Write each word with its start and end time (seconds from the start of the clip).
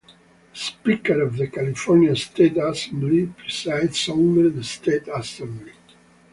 The 0.53 0.57
Speaker 0.57 1.21
of 1.21 1.37
the 1.37 1.45
California 1.45 2.15
State 2.15 2.57
Assembly 2.57 3.27
presides 3.37 4.09
over 4.09 4.49
the 4.49 4.63
State 4.63 5.07
Assembly. 5.13 5.73